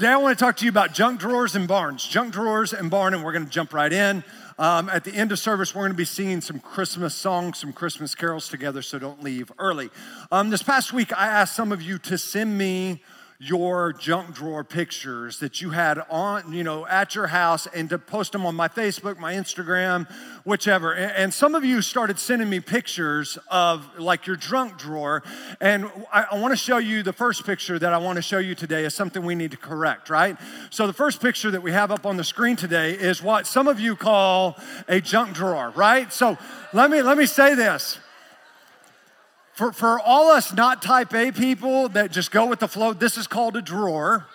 Today, 0.00 0.12
I 0.12 0.16
want 0.16 0.38
to 0.38 0.42
talk 0.42 0.56
to 0.56 0.64
you 0.64 0.70
about 0.70 0.94
junk 0.94 1.20
drawers 1.20 1.54
and 1.54 1.68
barns. 1.68 2.08
Junk 2.08 2.32
drawers 2.32 2.72
and 2.72 2.90
barn, 2.90 3.12
and 3.12 3.22
we're 3.22 3.32
going 3.32 3.44
to 3.44 3.50
jump 3.50 3.74
right 3.74 3.92
in. 3.92 4.24
Um, 4.58 4.88
at 4.88 5.04
the 5.04 5.12
end 5.12 5.30
of 5.30 5.38
service, 5.38 5.74
we're 5.74 5.82
going 5.82 5.92
to 5.92 5.94
be 5.94 6.06
singing 6.06 6.40
some 6.40 6.58
Christmas 6.58 7.14
songs, 7.14 7.58
some 7.58 7.74
Christmas 7.74 8.14
carols 8.14 8.48
together, 8.48 8.80
so 8.80 8.98
don't 8.98 9.22
leave 9.22 9.52
early. 9.58 9.90
Um, 10.32 10.48
this 10.48 10.62
past 10.62 10.94
week, 10.94 11.12
I 11.12 11.26
asked 11.26 11.54
some 11.54 11.70
of 11.70 11.82
you 11.82 11.98
to 11.98 12.16
send 12.16 12.56
me 12.56 13.02
your 13.42 13.94
junk 13.94 14.34
drawer 14.34 14.62
pictures 14.62 15.38
that 15.38 15.62
you 15.62 15.70
had 15.70 15.98
on, 16.10 16.52
you 16.52 16.62
know, 16.62 16.86
at 16.86 17.14
your 17.14 17.28
house 17.28 17.66
and 17.68 17.88
to 17.88 17.98
post 17.98 18.32
them 18.32 18.44
on 18.44 18.54
my 18.54 18.68
Facebook, 18.68 19.18
my 19.18 19.32
Instagram, 19.32 20.06
whichever. 20.44 20.94
And 20.94 21.32
some 21.32 21.54
of 21.54 21.64
you 21.64 21.80
started 21.80 22.18
sending 22.18 22.50
me 22.50 22.60
pictures 22.60 23.38
of 23.50 23.98
like 23.98 24.26
your 24.26 24.36
junk 24.36 24.76
drawer. 24.76 25.22
And 25.58 25.90
I, 26.12 26.38
want 26.38 26.52
to 26.52 26.56
show 26.56 26.76
you 26.76 27.02
the 27.02 27.14
first 27.14 27.46
picture 27.46 27.78
that 27.78 27.94
I 27.94 27.96
want 27.96 28.16
to 28.16 28.22
show 28.22 28.38
you 28.38 28.54
today 28.54 28.84
is 28.84 28.94
something 28.94 29.24
we 29.24 29.34
need 29.34 29.52
to 29.52 29.56
correct, 29.56 30.10
right? 30.10 30.36
So 30.68 30.86
the 30.86 30.92
first 30.92 31.22
picture 31.22 31.50
that 31.50 31.62
we 31.62 31.72
have 31.72 31.90
up 31.90 32.04
on 32.04 32.18
the 32.18 32.24
screen 32.24 32.56
today 32.56 32.92
is 32.92 33.22
what 33.22 33.46
some 33.46 33.68
of 33.68 33.80
you 33.80 33.96
call 33.96 34.58
a 34.86 35.00
junk 35.00 35.32
drawer, 35.32 35.70
right? 35.70 36.12
So 36.12 36.36
let 36.74 36.90
me 36.90 37.00
let 37.00 37.16
me 37.16 37.24
say 37.24 37.54
this 37.54 37.98
for, 39.60 39.72
for 39.72 40.00
all 40.00 40.30
us 40.30 40.54
not 40.54 40.80
type 40.80 41.12
A 41.12 41.32
people 41.32 41.90
that 41.90 42.10
just 42.10 42.30
go 42.30 42.46
with 42.46 42.60
the 42.60 42.66
flow, 42.66 42.94
this 42.94 43.18
is 43.18 43.26
called 43.26 43.58
a 43.58 43.60
drawer, 43.62 44.26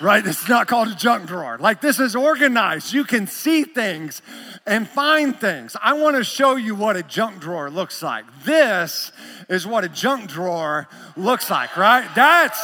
right? 0.00 0.26
It's 0.26 0.48
not 0.48 0.66
called 0.66 0.88
a 0.88 0.96
junk 0.96 1.28
drawer. 1.28 1.58
Like 1.58 1.80
this 1.80 2.00
is 2.00 2.16
organized. 2.16 2.92
You 2.92 3.04
can 3.04 3.28
see 3.28 3.62
things 3.62 4.20
and 4.66 4.88
find 4.88 5.38
things. 5.38 5.76
I 5.80 5.92
want 5.92 6.16
to 6.16 6.24
show 6.24 6.56
you 6.56 6.74
what 6.74 6.96
a 6.96 7.04
junk 7.04 7.38
drawer 7.40 7.70
looks 7.70 8.02
like. 8.02 8.24
This 8.42 9.12
is 9.48 9.64
what 9.64 9.84
a 9.84 9.88
junk 9.88 10.28
drawer 10.28 10.88
looks 11.16 11.48
like, 11.48 11.76
right? 11.76 12.08
That's. 12.16 12.60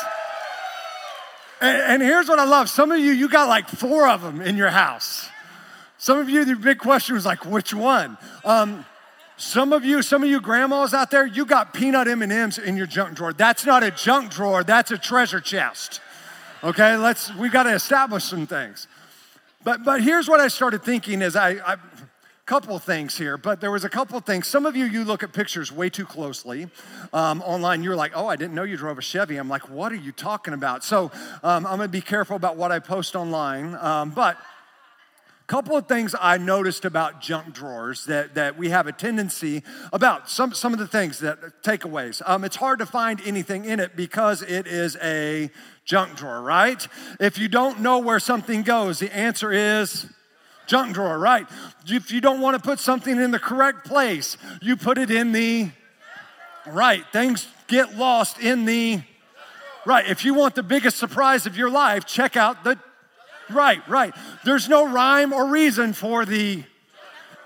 And, 1.60 1.76
and 1.78 2.02
here's 2.02 2.28
what 2.28 2.40
I 2.40 2.44
love. 2.44 2.68
Some 2.68 2.90
of 2.90 2.98
you, 2.98 3.12
you 3.12 3.28
got 3.28 3.48
like 3.48 3.68
four 3.68 4.08
of 4.08 4.20
them 4.20 4.40
in 4.40 4.56
your 4.56 4.70
house. 4.70 5.28
Some 5.96 6.18
of 6.18 6.28
you, 6.28 6.44
the 6.44 6.56
big 6.56 6.78
question 6.78 7.14
was 7.14 7.24
like, 7.24 7.46
which 7.46 7.72
one? 7.72 8.18
Um, 8.44 8.84
some 9.36 9.72
of 9.72 9.84
you, 9.84 10.02
some 10.02 10.22
of 10.22 10.28
you 10.28 10.40
grandmas 10.40 10.94
out 10.94 11.10
there, 11.10 11.26
you 11.26 11.44
got 11.44 11.74
peanut 11.74 12.08
M&Ms 12.08 12.58
in 12.58 12.76
your 12.76 12.86
junk 12.86 13.16
drawer. 13.16 13.32
That's 13.32 13.66
not 13.66 13.82
a 13.82 13.90
junk 13.90 14.30
drawer, 14.30 14.64
that's 14.64 14.90
a 14.90 14.98
treasure 14.98 15.40
chest. 15.40 16.00
Okay, 16.64 16.96
let's 16.96 17.34
we 17.34 17.48
got 17.48 17.64
to 17.64 17.74
establish 17.74 18.24
some 18.24 18.46
things. 18.46 18.88
But 19.62 19.84
but 19.84 20.02
here's 20.02 20.28
what 20.28 20.40
I 20.40 20.48
started 20.48 20.82
thinking 20.82 21.20
is 21.20 21.36
I, 21.36 21.50
I 21.64 21.76
couple 22.46 22.78
things 22.78 23.18
here, 23.18 23.36
but 23.36 23.60
there 23.60 23.72
was 23.72 23.84
a 23.84 23.88
couple 23.88 24.18
things. 24.20 24.46
Some 24.46 24.66
of 24.66 24.76
you, 24.76 24.84
you 24.84 25.04
look 25.04 25.24
at 25.24 25.32
pictures 25.32 25.72
way 25.72 25.90
too 25.90 26.06
closely 26.06 26.68
um, 27.12 27.42
online. 27.42 27.82
You're 27.82 27.96
like, 27.96 28.12
oh, 28.14 28.28
I 28.28 28.36
didn't 28.36 28.54
know 28.54 28.62
you 28.62 28.76
drove 28.76 28.98
a 28.98 29.02
Chevy. 29.02 29.36
I'm 29.36 29.48
like, 29.48 29.68
what 29.68 29.90
are 29.90 29.96
you 29.96 30.12
talking 30.12 30.54
about? 30.54 30.84
So 30.84 31.10
um, 31.42 31.66
I'm 31.66 31.78
going 31.78 31.80
to 31.80 31.88
be 31.88 32.00
careful 32.00 32.36
about 32.36 32.56
what 32.56 32.70
I 32.70 32.78
post 32.78 33.16
online. 33.16 33.74
Um, 33.74 34.10
but 34.10 34.38
couple 35.46 35.76
of 35.76 35.86
things 35.86 36.14
I 36.20 36.38
noticed 36.38 36.84
about 36.84 37.20
junk 37.20 37.54
drawers 37.54 38.04
that, 38.06 38.34
that 38.34 38.58
we 38.58 38.70
have 38.70 38.88
a 38.88 38.92
tendency 38.92 39.62
about 39.92 40.28
some, 40.28 40.52
some 40.52 40.72
of 40.72 40.80
the 40.80 40.88
things 40.88 41.20
that 41.20 41.62
takeaways. 41.62 42.20
Um, 42.26 42.42
it's 42.42 42.56
hard 42.56 42.80
to 42.80 42.86
find 42.86 43.20
anything 43.24 43.64
in 43.64 43.78
it 43.78 43.94
because 43.94 44.42
it 44.42 44.66
is 44.66 44.96
a 45.00 45.50
junk 45.84 46.16
drawer, 46.16 46.42
right? 46.42 46.86
If 47.20 47.38
you 47.38 47.48
don't 47.48 47.80
know 47.80 48.00
where 48.00 48.18
something 48.18 48.62
goes, 48.62 48.98
the 48.98 49.14
answer 49.16 49.52
is 49.52 50.06
junk 50.66 50.94
drawer, 50.94 51.16
right? 51.16 51.46
If 51.86 52.10
you 52.10 52.20
don't 52.20 52.40
want 52.40 52.56
to 52.56 52.62
put 52.62 52.80
something 52.80 53.16
in 53.16 53.30
the 53.30 53.38
correct 53.38 53.86
place, 53.86 54.36
you 54.60 54.76
put 54.76 54.98
it 54.98 55.12
in 55.12 55.30
the 55.30 55.70
right. 56.66 57.04
Things 57.12 57.46
get 57.68 57.96
lost 57.96 58.40
in 58.40 58.64
the 58.64 59.00
right. 59.84 60.08
If 60.08 60.24
you 60.24 60.34
want 60.34 60.56
the 60.56 60.64
biggest 60.64 60.96
surprise 60.96 61.46
of 61.46 61.56
your 61.56 61.70
life, 61.70 62.04
check 62.04 62.36
out 62.36 62.64
the 62.64 62.78
Right, 63.48 63.86
right. 63.88 64.14
There's 64.44 64.68
no 64.68 64.86
rhyme 64.86 65.32
or 65.32 65.46
reason 65.46 65.92
for 65.92 66.24
the, 66.24 66.64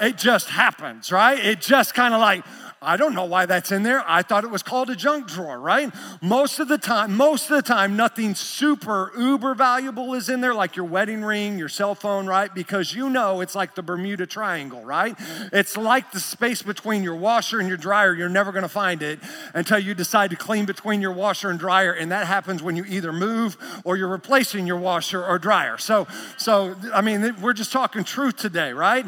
it 0.00 0.16
just 0.16 0.48
happens, 0.48 1.12
right? 1.12 1.38
It 1.38 1.60
just 1.60 1.94
kind 1.94 2.14
of 2.14 2.20
like, 2.20 2.44
I 2.82 2.96
don't 2.96 3.14
know 3.14 3.26
why 3.26 3.44
that's 3.44 3.72
in 3.72 3.82
there. 3.82 4.02
I 4.06 4.22
thought 4.22 4.42
it 4.42 4.50
was 4.50 4.62
called 4.62 4.88
a 4.88 4.96
junk 4.96 5.28
drawer, 5.28 5.60
right? 5.60 5.92
Most 6.22 6.60
of 6.60 6.68
the 6.68 6.78
time, 6.78 7.14
most 7.14 7.50
of 7.50 7.56
the 7.56 7.62
time, 7.62 7.94
nothing 7.94 8.34
super 8.34 9.12
uber 9.18 9.54
valuable 9.54 10.14
is 10.14 10.30
in 10.30 10.40
there, 10.40 10.54
like 10.54 10.76
your 10.76 10.86
wedding 10.86 11.22
ring, 11.22 11.58
your 11.58 11.68
cell 11.68 11.94
phone, 11.94 12.26
right? 12.26 12.54
Because 12.54 12.94
you 12.94 13.10
know 13.10 13.42
it's 13.42 13.54
like 13.54 13.74
the 13.74 13.82
Bermuda 13.82 14.24
Triangle, 14.24 14.82
right? 14.82 15.14
It's 15.52 15.76
like 15.76 16.10
the 16.12 16.20
space 16.20 16.62
between 16.62 17.02
your 17.02 17.16
washer 17.16 17.60
and 17.60 17.68
your 17.68 17.76
dryer. 17.76 18.14
You're 18.14 18.30
never 18.30 18.50
gonna 18.50 18.66
find 18.66 19.02
it 19.02 19.18
until 19.52 19.78
you 19.78 19.92
decide 19.92 20.30
to 20.30 20.36
clean 20.36 20.64
between 20.64 21.02
your 21.02 21.12
washer 21.12 21.50
and 21.50 21.58
dryer, 21.58 21.92
and 21.92 22.10
that 22.12 22.26
happens 22.26 22.62
when 22.62 22.76
you 22.76 22.86
either 22.88 23.12
move 23.12 23.58
or 23.84 23.98
you're 23.98 24.08
replacing 24.08 24.66
your 24.66 24.78
washer 24.78 25.22
or 25.22 25.38
dryer. 25.38 25.76
So, 25.76 26.08
so 26.38 26.74
I 26.94 27.02
mean, 27.02 27.42
we're 27.42 27.52
just 27.52 27.72
talking 27.72 28.04
truth 28.04 28.38
today, 28.38 28.72
right? 28.72 29.04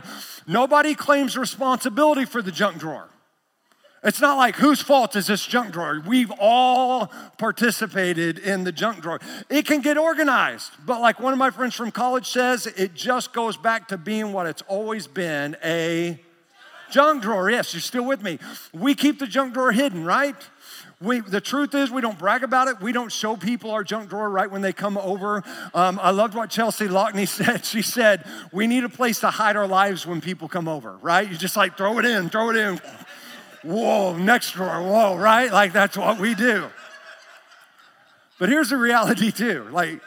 Nobody 0.46 0.94
claims 0.94 1.38
responsibility 1.38 2.26
for 2.26 2.42
the 2.42 2.52
junk 2.52 2.76
drawer. 2.76 3.08
It's 4.04 4.20
not 4.20 4.36
like 4.36 4.56
whose 4.56 4.80
fault 4.80 5.14
is 5.14 5.28
this 5.28 5.46
junk 5.46 5.72
drawer? 5.72 6.02
We've 6.04 6.32
all 6.40 7.06
participated 7.38 8.38
in 8.40 8.64
the 8.64 8.72
junk 8.72 9.00
drawer. 9.00 9.20
It 9.48 9.64
can 9.64 9.80
get 9.80 9.96
organized, 9.96 10.72
but 10.84 11.00
like 11.00 11.20
one 11.20 11.32
of 11.32 11.38
my 11.38 11.50
friends 11.50 11.76
from 11.76 11.92
college 11.92 12.28
says, 12.28 12.66
it 12.66 12.94
just 12.94 13.32
goes 13.32 13.56
back 13.56 13.88
to 13.88 13.96
being 13.96 14.32
what 14.32 14.46
it's 14.46 14.62
always 14.62 15.06
been 15.06 15.56
a 15.62 16.18
junk 16.90 17.22
drawer. 17.22 17.48
Yes, 17.48 17.74
you're 17.74 17.80
still 17.80 18.04
with 18.04 18.22
me. 18.22 18.40
We 18.72 18.96
keep 18.96 19.20
the 19.20 19.26
junk 19.26 19.54
drawer 19.54 19.70
hidden, 19.70 20.04
right? 20.04 20.36
We, 21.00 21.20
the 21.20 21.40
truth 21.40 21.74
is, 21.74 21.90
we 21.90 22.00
don't 22.00 22.18
brag 22.18 22.42
about 22.44 22.68
it. 22.68 22.80
We 22.80 22.92
don't 22.92 23.10
show 23.10 23.36
people 23.36 23.70
our 23.70 23.82
junk 23.82 24.08
drawer 24.08 24.30
right 24.30 24.50
when 24.50 24.62
they 24.62 24.72
come 24.72 24.96
over. 24.98 25.42
Um, 25.74 25.98
I 26.00 26.10
loved 26.10 26.34
what 26.34 26.50
Chelsea 26.50 26.86
Lockney 26.86 27.26
said. 27.28 27.64
She 27.64 27.82
said, 27.82 28.24
We 28.52 28.66
need 28.66 28.82
a 28.82 28.88
place 28.88 29.20
to 29.20 29.30
hide 29.30 29.56
our 29.56 29.66
lives 29.66 30.06
when 30.06 30.20
people 30.20 30.48
come 30.48 30.66
over, 30.66 30.96
right? 30.98 31.28
You 31.28 31.36
just 31.36 31.56
like 31.56 31.76
throw 31.76 31.98
it 32.00 32.04
in, 32.04 32.30
throw 32.30 32.50
it 32.50 32.56
in 32.56 32.80
whoa, 33.62 34.16
next 34.16 34.52
drawer, 34.52 34.82
whoa, 34.82 35.16
right? 35.16 35.52
Like 35.52 35.72
that's 35.72 35.96
what 35.96 36.18
we 36.18 36.34
do. 36.34 36.70
But 38.38 38.48
here's 38.48 38.70
the 38.70 38.76
reality 38.76 39.30
too. 39.30 39.68
Like 39.70 40.00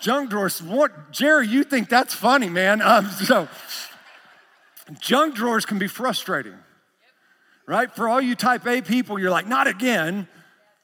junk 0.00 0.30
drawers, 0.30 0.62
what 0.62 1.12
Jerry, 1.12 1.46
you 1.46 1.64
think 1.64 1.88
that's 1.88 2.14
funny, 2.14 2.48
man. 2.48 2.80
Um, 2.80 3.06
so 3.24 3.48
junk 5.00 5.34
drawers 5.34 5.66
can 5.66 5.78
be 5.78 5.88
frustrating. 5.88 6.54
Right? 7.66 7.90
For 7.94 8.08
all 8.08 8.20
you 8.20 8.34
type 8.34 8.66
A 8.66 8.82
people, 8.82 9.18
you're 9.18 9.30
like, 9.30 9.46
not 9.46 9.66
again. 9.66 10.28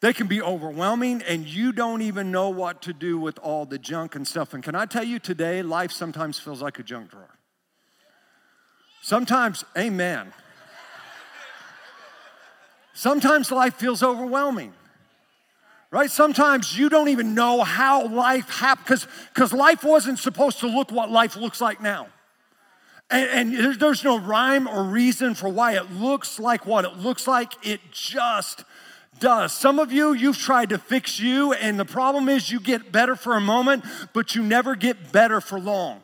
They 0.01 0.15
can 0.15 0.29
be 0.29 0.41
overwhelming 0.41 1.23
and 1.23 1.47
you 1.47 1.73
don't 1.73 2.01
even 2.01 2.31
know 2.31 2.49
what 2.49 2.81
to 2.83 2.95
do 2.95 3.19
with 3.19 3.39
all 3.39 3.67
the 3.67 3.79
junk 3.79 4.15
and 4.15 4.27
stuff. 4.27 4.55
And 4.55 4.63
can 4.63 4.75
I 4.75 4.87
tell 4.87 5.05
you 5.05 5.19
today, 5.19 5.63
life 5.63 5.93
sometimes 5.93 6.39
feels 6.39 6.63
like 6.63 6.79
a 6.79 6.83
junk 6.83 7.11
drawer. 7.11 7.37
Sometimes, 9.03 9.65
amen. 9.77 10.33
Sometimes 12.93 13.51
life 13.51 13.75
feels 13.75 14.03
overwhelming. 14.03 14.73
Right? 15.91 16.11
Sometimes 16.11 16.79
you 16.79 16.89
don't 16.89 17.09
even 17.09 17.35
know 17.35 17.63
how 17.63 18.07
life 18.07 18.49
happened 18.49 19.05
because 19.35 19.53
life 19.53 19.83
wasn't 19.83 20.21
supposed 20.21 20.61
to 20.61 20.69
look 20.69 20.93
what 20.93 21.11
life 21.11 21.37
looks 21.37 21.61
like 21.61 21.81
now. 21.81 22.07
And, 23.11 23.53
and 23.57 23.81
there's 23.81 24.05
no 24.05 24.19
rhyme 24.19 24.69
or 24.69 24.85
reason 24.85 25.35
for 25.35 25.49
why 25.49 25.77
it 25.77 25.91
looks 25.91 26.39
like 26.39 26.65
what 26.65 26.85
it 26.85 26.97
looks 26.99 27.27
like. 27.27 27.55
It 27.67 27.81
just 27.91 28.63
does. 29.19 29.53
Some 29.53 29.81
of 29.81 29.93
you, 29.93 30.13
you've 30.13 30.39
tried 30.39 30.69
to 30.69 30.79
fix 30.79 31.19
you, 31.19 31.53
and 31.55 31.79
the 31.79 31.85
problem 31.85 32.29
is 32.29 32.53
you 32.53 32.61
get 32.61 32.93
better 32.93 33.17
for 33.17 33.37
a 33.37 33.41
moment, 33.41 33.85
but 34.13 34.37
you 34.37 34.45
never 34.45 34.77
get 34.77 35.11
better 35.11 35.41
for 35.41 35.59
long 35.59 36.03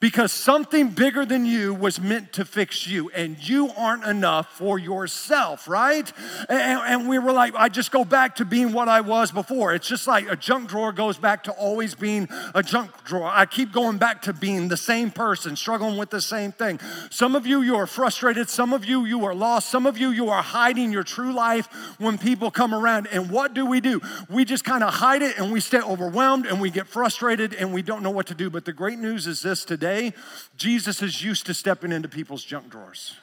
because 0.00 0.30
something 0.30 0.90
bigger 0.90 1.24
than 1.26 1.44
you 1.44 1.74
was 1.74 2.00
meant 2.00 2.32
to 2.34 2.44
fix 2.44 2.86
you, 2.86 3.10
and 3.10 3.36
you 3.48 3.68
aren't 3.76 4.04
enough 4.04 4.56
for 4.56 4.78
yourself, 4.78 5.66
right? 5.66 6.12
And, 6.48 6.80
and, 6.86 7.08
we 7.08 7.18
were 7.18 7.32
like, 7.32 7.54
I 7.54 7.68
just 7.68 7.90
go 7.90 8.04
back 8.04 8.36
to 8.36 8.44
being 8.44 8.72
what 8.72 8.88
I 8.88 9.00
was 9.00 9.32
before. 9.32 9.74
It's 9.74 9.88
just 9.88 10.06
like 10.06 10.30
a 10.30 10.36
junk 10.36 10.68
drawer 10.68 10.92
goes 10.92 11.16
back 11.16 11.44
to 11.44 11.52
always 11.52 11.94
being 11.94 12.28
a 12.54 12.62
junk 12.62 12.90
drawer. 13.04 13.30
I 13.32 13.46
keep 13.46 13.72
going 13.72 13.98
back 13.98 14.22
to 14.22 14.32
being 14.32 14.68
the 14.68 14.76
same 14.76 15.10
person, 15.10 15.56
struggling 15.56 15.96
with 15.96 16.10
the 16.10 16.20
same 16.20 16.52
thing. 16.52 16.78
Some 17.10 17.34
of 17.34 17.46
you, 17.46 17.62
you 17.62 17.76
are 17.76 17.86
frustrated. 17.86 18.48
Some 18.50 18.72
of 18.72 18.84
you, 18.84 19.04
you 19.04 19.24
are 19.24 19.34
lost. 19.34 19.70
Some 19.70 19.86
of 19.86 19.96
you, 19.96 20.10
you 20.10 20.28
are 20.28 20.42
hiding 20.42 20.92
your 20.92 21.02
true 21.04 21.32
life 21.32 21.66
when 21.98 22.18
people 22.18 22.50
come 22.50 22.74
around. 22.74 23.08
And 23.10 23.30
what 23.30 23.54
do 23.54 23.64
we 23.64 23.80
do? 23.80 24.00
We 24.28 24.44
just 24.44 24.64
kind 24.64 24.84
of 24.84 24.94
hide 24.94 25.22
it 25.22 25.38
and 25.38 25.50
we 25.50 25.60
stay 25.60 25.80
overwhelmed 25.80 26.46
and 26.46 26.60
we 26.60 26.70
get 26.70 26.86
frustrated 26.86 27.54
and 27.54 27.72
we 27.72 27.82
don't 27.82 28.02
know 28.02 28.10
what 28.10 28.26
to 28.26 28.34
do. 28.34 28.50
But 28.50 28.64
the 28.64 28.72
great 28.72 28.98
news 28.98 29.26
is 29.26 29.42
this 29.42 29.64
today 29.64 29.87
today, 29.88 30.12
Jesus 30.56 31.02
is 31.02 31.22
used 31.22 31.46
to 31.46 31.54
stepping 31.54 31.92
into 31.92 32.08
people's 32.08 32.44
junk 32.44 32.70
drawers. 32.70 33.16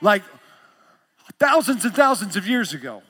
Like 0.00 0.22
thousands 1.38 1.84
and 1.84 1.94
thousands 1.94 2.36
of 2.36 2.46
years 2.46 2.72
ago, 2.74 3.02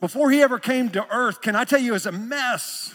before 0.00 0.30
he 0.30 0.42
ever 0.42 0.58
came 0.58 0.90
to 0.90 1.06
earth, 1.14 1.40
can 1.40 1.56
I 1.56 1.64
tell 1.64 1.80
you, 1.80 1.94
is 1.94 2.06
a 2.06 2.12
mess. 2.12 2.94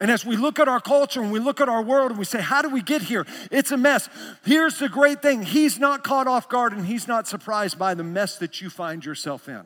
And 0.00 0.10
as 0.10 0.24
we 0.24 0.36
look 0.36 0.58
at 0.58 0.68
our 0.68 0.80
culture 0.80 1.20
and 1.20 1.32
we 1.32 1.40
look 1.40 1.60
at 1.60 1.68
our 1.68 1.82
world 1.82 2.10
and 2.10 2.18
we 2.18 2.24
say, 2.24 2.40
How 2.40 2.62
do 2.62 2.68
we 2.68 2.82
get 2.82 3.02
here? 3.02 3.26
It's 3.50 3.72
a 3.72 3.76
mess. 3.76 4.08
Here's 4.44 4.78
the 4.78 4.88
great 4.88 5.22
thing 5.22 5.42
He's 5.42 5.78
not 5.78 6.04
caught 6.04 6.28
off 6.28 6.48
guard 6.48 6.72
and 6.72 6.86
He's 6.86 7.08
not 7.08 7.26
surprised 7.26 7.78
by 7.78 7.94
the 7.94 8.04
mess 8.04 8.38
that 8.38 8.60
you 8.60 8.70
find 8.70 9.04
yourself 9.04 9.48
in. 9.48 9.64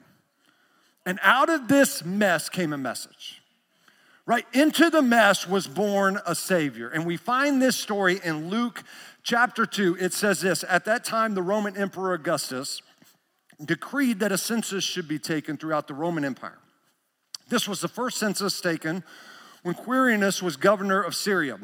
And 1.05 1.19
out 1.23 1.51
of 1.51 1.69
this 1.69 2.05
mess 2.05 2.49
came 2.49 2.73
a 2.73 2.79
message. 2.79 3.42
Right? 4.25 4.47
Into 4.53 4.89
the 4.89 5.03
mess 5.03 5.49
was 5.49 5.67
born 5.67 6.21
a 6.25 6.35
Savior. 6.35 6.89
And 6.89 7.05
we 7.05 7.17
find 7.17 7.61
this 7.61 7.77
story 7.77 8.21
in 8.23 8.49
Luke 8.49 8.85
chapter 9.25 9.67
2. 9.67 9.97
It 10.01 10.13
says 10.13 10.41
this 10.41 10.65
At 10.69 10.85
that 10.85 11.05
time, 11.05 11.35
the 11.35 11.43
Roman 11.43 11.77
Emperor 11.77 12.15
Augustus 12.15 12.83
decreed 13.65 14.21
that 14.21 14.33
a 14.33 14.39
census 14.39 14.85
should 14.85 15.09
be 15.09 15.19
taken 15.19 15.57
throughout 15.57 15.89
the 15.89 15.95
Roman 15.95 16.25
Empire. 16.25 16.59
This 17.49 17.69
was 17.69 17.81
the 17.81 17.89
first 17.89 18.19
census 18.19 18.61
taken 18.61 19.05
when 19.63 19.75
Quirinius 19.75 20.43
was 20.43 20.57
governor 20.57 21.03
of 21.03 21.15
Syria. 21.15 21.59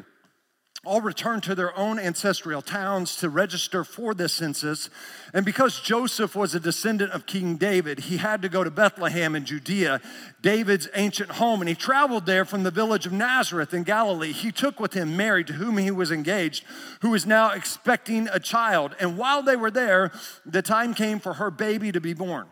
All 0.85 1.01
returned 1.01 1.43
to 1.43 1.55
their 1.55 1.77
own 1.77 1.99
ancestral 1.99 2.61
towns 2.61 3.17
to 3.17 3.29
register 3.29 3.83
for 3.83 4.13
the 4.13 4.29
census. 4.29 4.89
And 5.33 5.45
because 5.45 5.81
Joseph 5.81 6.37
was 6.37 6.55
a 6.55 6.59
descendant 6.59 7.11
of 7.11 7.25
King 7.25 7.57
David, 7.57 7.99
he 7.99 8.15
had 8.15 8.41
to 8.43 8.49
go 8.49 8.63
to 8.63 8.71
Bethlehem 8.71 9.35
in 9.35 9.43
Judea, 9.43 9.99
David's 10.41 10.87
ancient 10.95 11.31
home. 11.31 11.61
And 11.61 11.67
he 11.67 11.75
traveled 11.75 12.25
there 12.25 12.45
from 12.45 12.63
the 12.63 12.71
village 12.71 13.05
of 13.05 13.11
Nazareth 13.11 13.73
in 13.73 13.83
Galilee. 13.83 14.31
He 14.31 14.53
took 14.53 14.79
with 14.79 14.93
him 14.93 15.17
Mary, 15.17 15.43
to 15.43 15.53
whom 15.53 15.77
he 15.77 15.91
was 15.91 16.11
engaged, 16.11 16.63
who 17.01 17.09
was 17.09 17.25
now 17.25 17.51
expecting 17.51 18.29
a 18.29 18.39
child. 18.39 18.95
And 19.01 19.17
while 19.17 19.43
they 19.43 19.57
were 19.57 19.71
there, 19.71 20.13
the 20.45 20.61
time 20.61 20.93
came 20.93 21.19
for 21.19 21.33
her 21.33 21.51
baby 21.51 21.91
to 21.91 21.99
be 21.99 22.13
born 22.13 22.47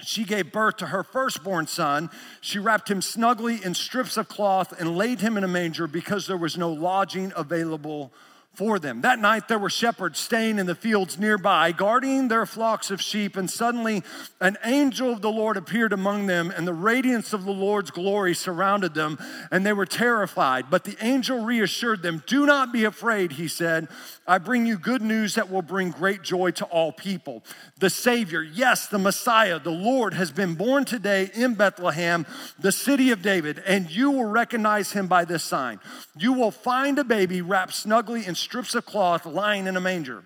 she 0.00 0.24
gave 0.24 0.52
birth 0.52 0.76
to 0.76 0.86
her 0.86 1.02
firstborn 1.02 1.66
son. 1.66 2.10
She 2.40 2.58
wrapped 2.58 2.90
him 2.90 3.02
snugly 3.02 3.62
in 3.62 3.74
strips 3.74 4.16
of 4.16 4.28
cloth 4.28 4.78
and 4.78 4.96
laid 4.96 5.20
him 5.20 5.36
in 5.36 5.44
a 5.44 5.48
manger 5.48 5.86
because 5.86 6.26
there 6.26 6.36
was 6.36 6.56
no 6.56 6.72
lodging 6.72 7.32
available 7.34 8.12
for 8.58 8.80
them. 8.80 9.02
That 9.02 9.20
night 9.20 9.46
there 9.46 9.58
were 9.58 9.70
shepherds 9.70 10.18
staying 10.18 10.58
in 10.58 10.66
the 10.66 10.74
fields 10.74 11.16
nearby, 11.16 11.70
guarding 11.70 12.26
their 12.26 12.44
flocks 12.44 12.90
of 12.90 13.00
sheep, 13.00 13.36
and 13.36 13.48
suddenly 13.48 14.02
an 14.40 14.58
angel 14.64 15.12
of 15.12 15.22
the 15.22 15.30
Lord 15.30 15.56
appeared 15.56 15.92
among 15.92 16.26
them, 16.26 16.50
and 16.50 16.66
the 16.66 16.74
radiance 16.74 17.32
of 17.32 17.44
the 17.44 17.52
Lord's 17.52 17.92
glory 17.92 18.34
surrounded 18.34 18.94
them, 18.94 19.16
and 19.52 19.64
they 19.64 19.72
were 19.72 19.86
terrified. 19.86 20.70
But 20.70 20.82
the 20.82 20.96
angel 21.00 21.44
reassured 21.44 22.02
them, 22.02 22.24
Do 22.26 22.46
not 22.46 22.72
be 22.72 22.84
afraid, 22.84 23.32
he 23.32 23.46
said. 23.46 23.86
I 24.26 24.38
bring 24.38 24.66
you 24.66 24.76
good 24.76 25.02
news 25.02 25.36
that 25.36 25.50
will 25.50 25.62
bring 25.62 25.90
great 25.90 26.22
joy 26.22 26.50
to 26.50 26.64
all 26.66 26.90
people. 26.90 27.44
The 27.78 27.90
Savior, 27.90 28.42
yes, 28.42 28.88
the 28.88 28.98
Messiah, 28.98 29.60
the 29.60 29.70
Lord, 29.70 30.14
has 30.14 30.32
been 30.32 30.54
born 30.54 30.84
today 30.84 31.30
in 31.32 31.54
Bethlehem, 31.54 32.26
the 32.58 32.72
city 32.72 33.12
of 33.12 33.22
David, 33.22 33.62
and 33.64 33.88
you 33.88 34.10
will 34.10 34.26
recognize 34.26 34.92
him 34.92 35.06
by 35.06 35.24
this 35.24 35.44
sign. 35.44 35.78
You 36.18 36.32
will 36.32 36.50
find 36.50 36.98
a 36.98 37.04
baby 37.04 37.40
wrapped 37.40 37.74
snugly 37.74 38.26
in 38.26 38.34
strips 38.48 38.74
of 38.74 38.86
cloth 38.86 39.26
lying 39.26 39.66
in 39.66 39.76
a 39.76 39.80
manger. 39.80 40.24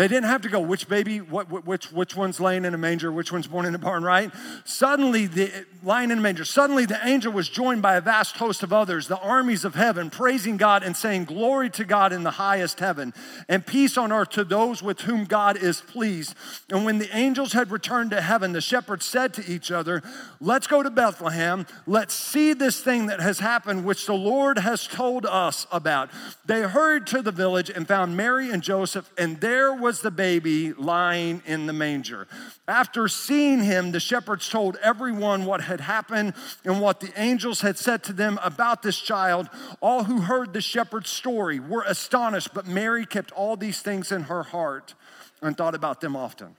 They 0.00 0.08
didn't 0.08 0.30
have 0.30 0.40
to 0.42 0.48
go, 0.48 0.60
which 0.60 0.88
baby, 0.88 1.20
what, 1.20 1.66
which, 1.66 1.92
which 1.92 2.16
one's 2.16 2.40
laying 2.40 2.64
in 2.64 2.72
a 2.72 2.78
manger, 2.78 3.12
which 3.12 3.30
one's 3.30 3.46
born 3.46 3.66
in 3.66 3.74
a 3.74 3.78
barn, 3.78 4.02
right? 4.02 4.32
Suddenly, 4.64 5.26
the 5.26 5.66
lying 5.82 6.10
in 6.10 6.16
a 6.16 6.20
manger, 6.22 6.44
suddenly 6.46 6.86
the 6.86 6.98
angel 7.06 7.30
was 7.30 7.50
joined 7.50 7.82
by 7.82 7.96
a 7.96 8.00
vast 8.00 8.36
host 8.36 8.62
of 8.62 8.72
others, 8.72 9.08
the 9.08 9.18
armies 9.18 9.62
of 9.62 9.74
heaven, 9.74 10.08
praising 10.08 10.56
God 10.56 10.82
and 10.82 10.96
saying, 10.96 11.24
Glory 11.24 11.68
to 11.70 11.84
God 11.84 12.14
in 12.14 12.22
the 12.22 12.30
highest 12.30 12.80
heaven, 12.80 13.12
and 13.46 13.66
peace 13.66 13.98
on 13.98 14.10
earth 14.10 14.30
to 14.30 14.44
those 14.44 14.82
with 14.82 15.02
whom 15.02 15.24
God 15.24 15.58
is 15.58 15.82
pleased. 15.82 16.34
And 16.70 16.86
when 16.86 16.96
the 16.96 17.14
angels 17.14 17.52
had 17.52 17.70
returned 17.70 18.12
to 18.12 18.22
heaven, 18.22 18.52
the 18.52 18.62
shepherds 18.62 19.04
said 19.04 19.34
to 19.34 19.46
each 19.46 19.70
other, 19.70 20.02
Let's 20.40 20.66
go 20.66 20.82
to 20.82 20.90
Bethlehem. 20.90 21.66
Let's 21.86 22.14
see 22.14 22.54
this 22.54 22.80
thing 22.80 23.04
that 23.06 23.20
has 23.20 23.40
happened, 23.40 23.84
which 23.84 24.06
the 24.06 24.14
Lord 24.14 24.58
has 24.60 24.86
told 24.86 25.26
us 25.26 25.66
about. 25.70 26.08
They 26.46 26.62
hurried 26.62 27.06
to 27.08 27.20
the 27.20 27.32
village 27.32 27.68
and 27.68 27.86
found 27.86 28.16
Mary 28.16 28.50
and 28.50 28.62
Joseph, 28.62 29.10
and 29.18 29.38
there 29.42 29.74
was 29.74 29.89
the 29.98 30.12
baby 30.12 30.72
lying 30.72 31.42
in 31.46 31.66
the 31.66 31.72
manger. 31.72 32.28
After 32.68 33.08
seeing 33.08 33.64
him, 33.64 33.90
the 33.90 33.98
shepherds 33.98 34.48
told 34.48 34.76
everyone 34.76 35.44
what 35.44 35.62
had 35.62 35.80
happened 35.80 36.34
and 36.64 36.80
what 36.80 37.00
the 37.00 37.12
angels 37.16 37.62
had 37.62 37.76
said 37.76 38.04
to 38.04 38.12
them 38.12 38.38
about 38.44 38.82
this 38.82 39.00
child. 39.00 39.50
All 39.80 40.04
who 40.04 40.20
heard 40.20 40.52
the 40.52 40.60
shepherd's 40.60 41.10
story 41.10 41.58
were 41.58 41.84
astonished, 41.84 42.54
but 42.54 42.68
Mary 42.68 43.04
kept 43.04 43.32
all 43.32 43.56
these 43.56 43.82
things 43.82 44.12
in 44.12 44.22
her 44.22 44.44
heart 44.44 44.94
and 45.42 45.56
thought 45.56 45.74
about 45.74 46.00
them 46.00 46.14
often. 46.14 46.56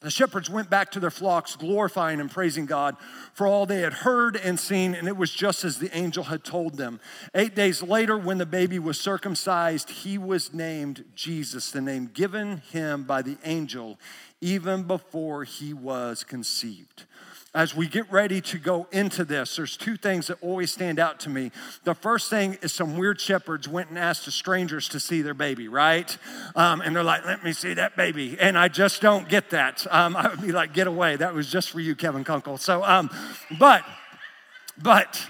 The 0.00 0.10
shepherds 0.10 0.48
went 0.48 0.70
back 0.70 0.92
to 0.92 1.00
their 1.00 1.10
flocks, 1.10 1.56
glorifying 1.56 2.20
and 2.20 2.30
praising 2.30 2.66
God 2.66 2.96
for 3.32 3.48
all 3.48 3.66
they 3.66 3.80
had 3.80 3.92
heard 3.92 4.36
and 4.36 4.58
seen, 4.58 4.94
and 4.94 5.08
it 5.08 5.16
was 5.16 5.32
just 5.32 5.64
as 5.64 5.78
the 5.78 5.94
angel 5.96 6.24
had 6.24 6.44
told 6.44 6.76
them. 6.76 7.00
Eight 7.34 7.56
days 7.56 7.82
later, 7.82 8.16
when 8.16 8.38
the 8.38 8.46
baby 8.46 8.78
was 8.78 9.00
circumcised, 9.00 9.90
he 9.90 10.16
was 10.16 10.54
named 10.54 11.04
Jesus, 11.16 11.72
the 11.72 11.80
name 11.80 12.10
given 12.14 12.58
him 12.70 13.02
by 13.02 13.22
the 13.22 13.38
angel 13.44 13.98
even 14.40 14.84
before 14.84 15.42
he 15.42 15.72
was 15.72 16.22
conceived 16.22 17.04
as 17.54 17.74
we 17.74 17.88
get 17.88 18.10
ready 18.12 18.40
to 18.42 18.58
go 18.58 18.86
into 18.92 19.24
this, 19.24 19.56
there's 19.56 19.76
two 19.76 19.96
things 19.96 20.26
that 20.26 20.36
always 20.42 20.70
stand 20.70 20.98
out 20.98 21.18
to 21.20 21.30
me. 21.30 21.50
The 21.84 21.94
first 21.94 22.28
thing 22.28 22.58
is 22.60 22.72
some 22.74 22.98
weird 22.98 23.20
shepherds 23.20 23.66
went 23.66 23.88
and 23.88 23.98
asked 23.98 24.26
the 24.26 24.30
strangers 24.30 24.88
to 24.90 25.00
see 25.00 25.22
their 25.22 25.34
baby, 25.34 25.66
right? 25.66 26.16
Um, 26.54 26.82
and 26.82 26.94
they're 26.94 27.02
like, 27.02 27.24
let 27.24 27.42
me 27.42 27.52
see 27.52 27.72
that 27.74 27.96
baby. 27.96 28.36
And 28.38 28.58
I 28.58 28.68
just 28.68 29.00
don't 29.00 29.28
get 29.28 29.50
that. 29.50 29.86
Um, 29.90 30.14
I 30.14 30.28
would 30.28 30.42
be 30.42 30.52
like, 30.52 30.74
get 30.74 30.86
away. 30.86 31.16
That 31.16 31.34
was 31.34 31.50
just 31.50 31.70
for 31.70 31.80
you, 31.80 31.96
Kevin 31.96 32.22
Kunkel. 32.22 32.58
So, 32.58 32.84
um, 32.84 33.08
but, 33.58 33.82
but, 34.82 35.26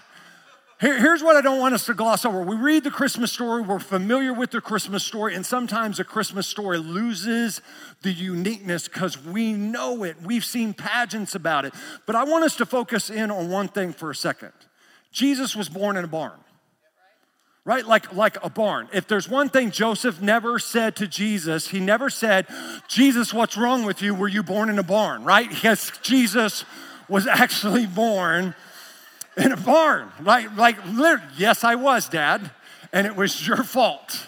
here, 0.81 0.97
here's 1.01 1.25
what 1.25 1.35
I 1.35 1.41
don't 1.41 1.59
want 1.59 1.75
us 1.75 1.87
to 1.87 1.95
gloss 1.95 2.25
over. 2.25 2.41
We 2.41 2.55
read 2.55 2.85
the 2.85 2.91
Christmas 2.91 3.33
story, 3.33 3.63
we're 3.63 3.81
familiar 3.81 4.33
with 4.33 4.53
the 4.53 4.61
Christmas 4.61 5.03
story, 5.03 5.35
and 5.35 5.45
sometimes 5.45 5.99
a 5.99 6.05
Christmas 6.05 6.47
story 6.47 6.79
loses 6.79 7.61
the 8.03 8.13
uniqueness 8.13 8.87
because 8.87 9.23
we 9.23 9.53
know 9.53 10.05
it. 10.05 10.17
We've 10.23 10.45
seen 10.45 10.75
pageants 10.75 11.35
about 11.35 11.65
it. 11.65 11.75
But 12.07 12.15
I 12.15 12.23
want 12.23 12.45
us 12.45 12.55
to 12.57 12.67
focus 12.67 13.11
in 13.11 13.33
on 13.33 13.51
one 13.51 13.67
thing 13.67 13.93
for 13.93 14.11
a 14.11 14.15
second 14.15 14.53
Jesus 15.11 15.57
was 15.57 15.69
born 15.69 15.97
in 15.97 16.05
a 16.05 16.09
barn. 16.09 16.39
Right? 17.65 17.85
Like, 17.85 18.15
like 18.15 18.43
a 18.43 18.49
barn. 18.49 18.89
If 18.95 19.09
there's 19.09 19.29
one 19.29 19.51
thing 19.51 19.73
Joseph 19.73 20.23
never 20.23 20.59
said 20.59 20.97
to 20.97 21.07
Jesus, 21.07 21.69
he 21.69 21.81
never 21.81 22.09
said, 22.09 22.47
Jesus, 22.87 23.35
what's 23.35 23.59
wrong 23.59 23.85
with 23.85 24.01
you? 24.01 24.15
Were 24.15 24.29
you 24.29 24.43
born 24.43 24.71
in 24.71 24.79
a 24.79 24.83
barn? 24.83 25.23
Right? 25.23 25.51
Because 25.51 25.93
Jesus 26.03 26.65
was 27.09 27.27
actually 27.27 27.87
born 27.87 28.55
in 29.39 29.53
a 29.53 29.57
barn. 29.57 30.11
Like, 30.23 30.57
like 30.57 30.77
yes, 31.37 31.65
I 31.65 31.77
was, 31.77 32.09
Dad, 32.09 32.51
and 32.93 33.07
it 33.07 33.17
was 33.17 33.47
your 33.47 33.63
fault. 33.63 34.27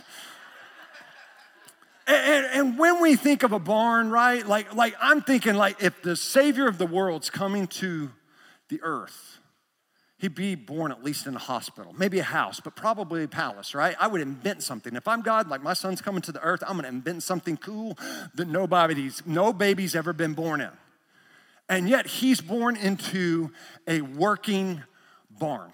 And, 2.07 2.47
and, 2.47 2.79
when 2.79 3.00
we 3.00 3.14
think 3.14 3.45
of 3.45 3.52
a 3.52 3.61
barn, 3.61 4.11
right, 4.11 4.45
like, 4.45 4.75
like 4.75 4.97
I'm 5.00 5.23
thinking 5.23 5.55
like 5.55 5.81
if 5.81 6.02
the 6.02 6.17
Savior 6.17 6.67
of 6.67 6.76
the 6.76 6.87
world's 6.87 7.31
coming 7.31 7.69
to 7.69 8.11
the 8.69 8.81
earth, 8.83 9.38
he'd 10.19 10.35
be 10.35 10.57
born 10.57 10.90
at 10.90 11.05
least 11.05 11.29
in 11.29 11.37
a 11.37 11.38
hospital, 11.38 11.95
maybe 11.97 12.19
a 12.19 12.25
house, 12.25 12.59
but 12.59 12.75
probably 12.75 13.23
a 13.23 13.29
palace, 13.29 13.76
right? 13.76 13.95
I 14.00 14.09
would 14.09 14.21
invent 14.21 14.64
something. 14.64 14.97
If 14.97 15.07
I'm 15.07 15.23
God, 15.23 15.49
like 15.49 15.62
my 15.62 15.73
son's 15.73 16.00
coming 16.00 16.21
to 16.23 16.33
the 16.33 16.43
earth, 16.43 16.64
I'm 16.67 16.76
gonna 16.76 16.88
invent 16.88 17.23
something 17.23 17.57
cool 17.57 17.97
that 18.35 18.49
nobody's, 18.49 19.25
no 19.25 19.52
baby's 19.52 19.95
ever 19.95 20.12
been 20.12 20.35
born 20.35 20.61
in. 20.61 20.71
And 21.69 21.88
yet 21.88 22.09
he's 22.09 22.40
born 22.40 22.75
into 22.75 23.52
a 23.87 24.00
working 24.00 24.83
barn. 25.40 25.73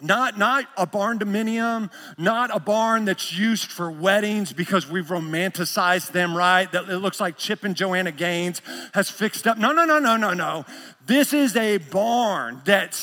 Not, 0.00 0.38
not 0.38 0.64
a 0.76 0.86
barn 0.86 1.18
dominium, 1.18 1.90
not 2.16 2.54
a 2.54 2.60
barn 2.60 3.04
that's 3.04 3.36
used 3.36 3.70
for 3.70 3.90
weddings 3.90 4.52
because 4.52 4.88
we've 4.88 5.08
romanticized 5.08 6.12
them, 6.12 6.36
right? 6.36 6.70
That 6.70 6.88
it 6.88 6.98
looks 6.98 7.20
like 7.20 7.36
Chip 7.36 7.64
and 7.64 7.74
Joanna 7.74 8.12
Gaines 8.12 8.62
has 8.94 9.10
fixed 9.10 9.48
up. 9.48 9.58
No, 9.58 9.72
no, 9.72 9.84
no, 9.84 9.98
no, 9.98 10.16
no, 10.16 10.34
no. 10.34 10.64
This 11.04 11.32
is 11.32 11.56
a 11.56 11.78
barn 11.78 12.62
that 12.64 12.94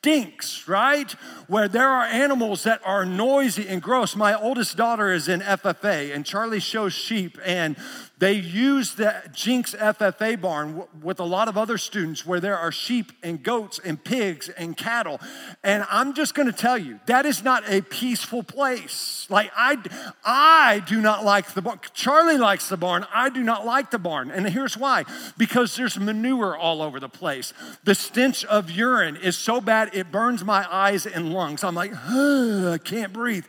stinks, 0.00 0.68
right? 0.68 1.10
Where 1.48 1.66
there 1.66 1.88
are 1.88 2.04
animals 2.04 2.62
that 2.62 2.80
are 2.84 3.04
noisy 3.04 3.66
and 3.66 3.82
gross. 3.82 4.14
My 4.14 4.32
oldest 4.32 4.76
daughter 4.76 5.12
is 5.12 5.26
in 5.26 5.40
FFA, 5.40 6.14
and 6.14 6.24
Charlie 6.24 6.60
shows 6.60 6.92
sheep, 6.92 7.36
and 7.44 7.76
they 8.18 8.32
use 8.32 8.94
the 8.94 9.14
Jenks 9.32 9.74
FFA 9.74 10.40
barn 10.40 10.84
with 11.02 11.20
a 11.20 11.24
lot 11.24 11.46
of 11.48 11.56
other 11.56 11.78
students 11.78 12.26
where 12.26 12.40
there 12.40 12.56
are 12.58 12.72
sheep 12.72 13.12
and 13.22 13.42
goats 13.42 13.78
and 13.84 14.02
pigs 14.02 14.48
and 14.48 14.76
cattle. 14.76 15.20
And 15.62 15.84
I'm 15.88 16.14
just 16.14 16.34
gonna 16.34 16.52
tell 16.52 16.78
you, 16.78 16.98
that 17.06 17.26
is 17.26 17.44
not 17.44 17.62
a 17.68 17.80
peaceful 17.80 18.42
place. 18.42 19.26
Like, 19.30 19.52
I, 19.56 19.78
I 20.24 20.82
do 20.86 21.00
not 21.00 21.24
like 21.24 21.54
the 21.54 21.62
barn. 21.62 21.78
Charlie 21.94 22.38
likes 22.38 22.68
the 22.68 22.76
barn. 22.76 23.06
I 23.14 23.30
do 23.30 23.42
not 23.42 23.64
like 23.64 23.92
the 23.92 23.98
barn. 23.98 24.30
And 24.30 24.48
here's 24.48 24.76
why 24.76 25.04
because 25.36 25.76
there's 25.76 25.98
manure 25.98 26.56
all 26.56 26.82
over 26.82 26.98
the 26.98 27.08
place. 27.08 27.52
The 27.84 27.94
stench 27.94 28.44
of 28.44 28.70
urine 28.70 29.16
is 29.16 29.36
so 29.36 29.60
bad 29.60 29.87
bad, 29.88 29.98
it 29.98 30.10
burns 30.10 30.44
my 30.44 30.66
eyes 30.72 31.06
and 31.06 31.32
lungs. 31.32 31.64
I'm 31.64 31.74
like, 31.74 31.92
I 31.94 32.78
can't 32.82 33.12
breathe. 33.12 33.44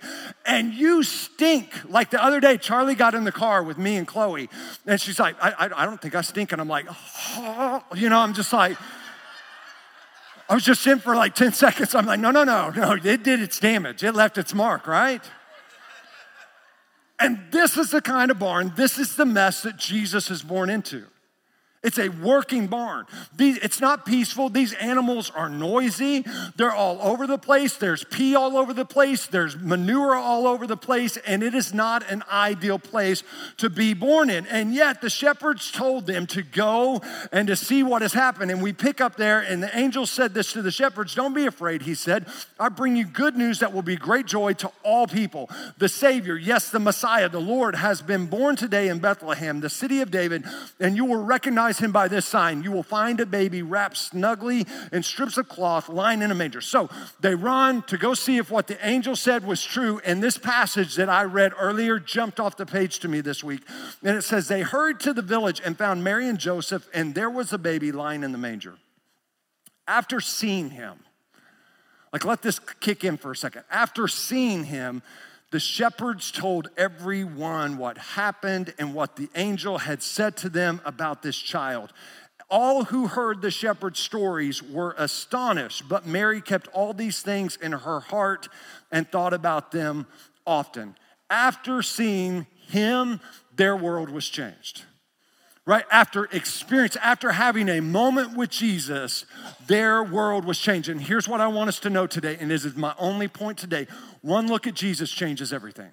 And 0.46 0.74
you 0.74 1.04
stink. 1.04 1.72
Like 1.90 2.10
the 2.10 2.24
other 2.24 2.40
day, 2.40 2.58
Charlie 2.58 2.96
got 2.96 3.16
in 3.16 3.24
the 3.24 3.32
car 3.32 3.64
with 3.64 3.78
me 3.78 3.96
and 3.96 4.08
Chloe, 4.08 4.50
and 4.86 5.00
she's 5.00 5.20
like, 5.20 5.36
I, 5.42 5.52
I, 5.52 5.84
I 5.84 5.86
don't 5.86 6.02
think 6.02 6.16
I 6.16 6.22
stink. 6.22 6.52
And 6.52 6.62
I'm 6.62 6.68
like, 6.68 6.86
oh. 6.90 7.84
you 7.96 8.10
know, 8.10 8.20
I'm 8.20 8.34
just 8.34 8.54
like, 8.54 8.78
I 10.48 10.56
was 10.56 10.64
just 10.64 10.86
in 10.88 11.00
for 11.00 11.16
like 11.16 11.36
10 11.36 11.54
seconds. 11.54 11.94
I'm 11.94 12.06
like, 12.06 12.20
no, 12.20 12.32
no, 12.32 12.44
no, 12.44 12.70
no, 12.72 12.94
it 12.94 13.24
did 13.24 13.40
its 13.40 13.60
damage. 13.60 14.04
It 14.04 14.14
left 14.14 14.38
its 14.38 14.54
mark, 14.54 14.88
right? 14.88 15.22
And 17.20 17.40
this 17.52 17.78
is 17.78 17.92
the 17.92 18.02
kind 18.02 18.32
of 18.32 18.40
barn, 18.40 18.74
this 18.76 18.98
is 18.98 19.16
the 19.16 19.26
mess 19.26 19.62
that 19.64 19.78
Jesus 19.78 20.32
is 20.32 20.42
born 20.42 20.70
into. 20.70 21.06
It's 21.82 21.98
a 21.98 22.10
working 22.10 22.68
barn. 22.68 23.06
it's 23.38 23.80
not 23.80 24.06
peaceful. 24.06 24.50
These 24.50 24.74
animals 24.74 25.32
are 25.34 25.48
noisy. 25.48 26.26
They're 26.58 26.74
all 26.74 27.02
over 27.02 27.26
the 27.26 27.38
place. 27.38 27.78
There's 27.78 28.04
pee 28.04 28.36
all 28.36 28.58
over 28.58 28.74
the 28.74 28.84
place. 28.84 29.28
There's 29.28 29.58
manure 29.58 30.14
all 30.14 30.46
over 30.46 30.68
the 30.68 30.76
place. 30.76 31.16
And 31.26 31.42
it 31.42 31.56
is 31.56 31.74
not 31.74 32.10
an 32.12 32.24
ideal 32.30 32.80
place 32.80 33.24
to 33.58 33.70
be 33.70 33.94
born 33.94 34.30
in. 34.30 34.46
And 34.48 34.74
yet 34.74 35.00
the 35.00 35.10
shepherds 35.10 35.72
told 35.72 36.06
them 36.06 36.28
to 36.28 36.42
go 36.42 37.02
and 37.32 37.48
to 37.48 37.56
see 37.56 37.82
what 37.82 38.02
has 38.02 38.12
happened. 38.12 38.52
And 38.52 38.62
we 38.62 38.74
pick 38.74 39.00
up 39.00 39.16
there, 39.16 39.40
and 39.40 39.64
the 39.64 39.78
angel 39.78 40.06
said 40.06 40.34
this 40.34 40.52
to 40.54 40.62
the 40.62 40.72
shepherds 40.72 41.16
Don't 41.16 41.34
be 41.34 41.46
afraid, 41.46 41.84
he 41.84 41.96
said. 41.96 42.26
I 42.60 42.68
bring 42.68 42.98
you 42.98 43.06
good 43.06 43.38
news 43.38 43.60
that 43.60 43.72
will 43.72 43.84
be 43.84 43.96
great 43.96 44.26
joy 44.26 44.52
to 44.54 44.72
all 44.84 45.08
people. 45.08 45.50
The 45.78 45.88
Savior, 45.88 46.36
yes, 46.36 46.72
the 46.72 46.80
Messiah, 46.80 47.30
the 47.30 47.40
Lord, 47.40 47.76
has 47.76 48.02
been 48.02 48.26
born 48.26 48.58
today 48.58 48.90
in 48.90 49.00
Bethlehem, 49.00 49.62
the 49.62 49.70
city 49.70 50.02
of 50.02 50.12
David, 50.12 50.44
and 50.82 50.98
you 50.98 51.06
will 51.06 51.24
recognize 51.24 51.69
recognize 51.70 51.86
him 51.86 51.92
by 51.92 52.08
this 52.08 52.26
sign. 52.26 52.64
You 52.64 52.72
will 52.72 52.84
find 52.84 53.20
a 53.20 53.26
baby 53.26 53.62
wrapped 53.62 53.98
snugly 53.98 54.66
in 54.92 55.04
strips 55.04 55.38
of 55.38 55.48
cloth 55.48 55.88
lying 55.88 56.22
in 56.22 56.32
a 56.32 56.36
manger. 56.36 56.62
So 56.62 56.90
they 57.20 57.36
run 57.36 57.84
to 57.84 57.98
go 57.98 58.14
see 58.14 58.38
if 58.38 58.50
what 58.50 58.68
the 58.68 58.78
angel 58.86 59.16
said 59.16 59.46
was 59.46 59.64
true. 59.64 60.02
And 60.04 60.22
this 60.22 60.38
passage 60.38 60.96
that 60.96 61.10
I 61.10 61.24
read 61.24 61.54
earlier 61.60 62.00
jumped 62.00 62.40
off 62.40 62.58
the 62.58 62.66
page 62.66 63.00
to 63.00 63.08
me 63.08 63.22
this 63.22 63.44
week. 63.44 63.62
And 64.04 64.18
it 64.18 64.24
says, 64.24 64.48
They 64.48 64.62
hurried 64.62 65.00
to 65.02 65.14
the 65.14 65.22
village 65.22 65.62
and 65.64 65.78
found 65.78 66.04
Mary 66.04 66.28
and 66.28 66.40
Joseph, 66.40 66.88
and 66.94 67.14
there 67.14 67.30
was 67.30 67.54
a 67.54 67.58
baby 67.58 67.92
lying 67.92 68.24
in 68.24 68.32
the 68.32 68.38
manger. 68.38 68.76
After 69.88 70.20
seeing 70.20 70.72
him, 70.72 71.00
like 72.12 72.26
let 72.26 72.42
this 72.42 72.60
kick 72.80 73.04
in 73.04 73.18
for 73.18 73.32
a 73.32 73.36
second. 73.36 73.64
After 73.70 74.08
seeing 74.08 74.64
him, 74.66 75.04
the 75.52 75.60
shepherds 75.60 76.32
told 76.32 76.70
everyone 76.78 77.78
what 77.78 77.98
happened 77.98 78.74
and 78.78 78.94
what 78.94 79.16
the 79.16 79.30
angel 79.36 79.80
had 79.80 80.04
said 80.04 80.38
to 80.38 80.50
them 80.50 80.80
about 80.86 81.22
this 81.22 81.38
child. 81.38 81.92
All 82.50 82.86
who 82.86 83.08
heard 83.08 83.42
the 83.42 83.52
shepherd's 83.52 84.00
stories 84.00 84.62
were 84.64 84.96
astonished, 84.98 85.88
but 85.88 86.06
Mary 86.06 86.42
kept 86.42 86.68
all 86.70 86.94
these 86.94 87.22
things 87.22 87.56
in 87.56 87.72
her 87.72 88.00
heart 88.00 88.48
and 88.92 89.08
thought 89.08 89.34
about 89.34 89.72
them 89.72 90.08
often. 90.46 90.96
After 91.30 91.82
seeing 91.84 92.48
him, 92.68 93.20
their 93.56 93.76
world 93.76 94.10
was 94.10 94.28
changed. 94.28 94.84
Right 95.70 95.86
after 95.92 96.26
experience, 96.32 96.96
after 96.96 97.32
having 97.32 97.70
a 97.70 97.80
moment 97.80 98.36
with 98.36 98.50
Jesus, 98.50 99.26
their 99.68 100.04
world 100.04 100.44
was 100.44 100.58
changed. 100.58 100.90
And 100.90 101.00
here's 101.00 101.28
what 101.28 101.42
I 101.42 101.48
want 101.48 101.68
us 101.68 101.80
to 101.82 101.92
know 101.92 102.08
today, 102.08 102.38
and 102.40 102.50
this 102.50 102.66
is 102.66 102.76
my 102.76 102.96
only 102.98 103.28
point 103.28 103.60
today 103.60 103.86
one 104.24 104.48
look 104.48 104.66
at 104.66 104.74
Jesus 104.74 105.12
changes 105.12 105.54
everything. 105.54 105.92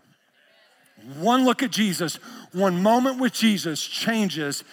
One 1.18 1.44
look 1.44 1.62
at 1.62 1.72
Jesus, 1.72 2.16
one 2.52 2.82
moment 2.82 3.20
with 3.20 3.34
Jesus 3.34 3.86
changes 3.86 4.64